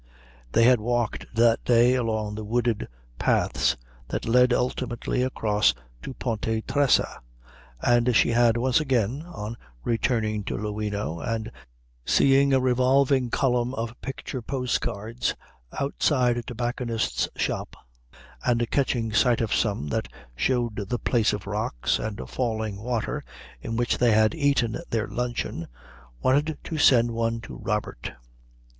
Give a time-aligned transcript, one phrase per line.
[0.53, 2.87] They had walked that day along the wooded
[3.19, 3.77] paths
[4.07, 7.21] that lead ultimately across to Ponte Tresa,
[7.83, 11.51] and she had once again, on returning to Luino and
[12.03, 15.35] seeing a revolving column of picture postcards
[15.79, 17.75] outside a tobacconist's shop
[18.43, 23.23] and catching sight of some that showed the place of rocks and falling water
[23.61, 25.67] in which they had eaten their luncheon,
[26.23, 28.13] wanted to send one to Robert.